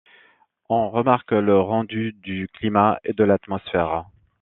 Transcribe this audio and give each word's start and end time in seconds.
On 0.69 0.89
remarque 0.89 1.29
le 1.31 1.59
rendu 1.59 2.13
du 2.13 2.49
climat 2.51 2.99
et 3.03 3.13
de 3.13 3.23
l’atmosphère. 3.23 4.05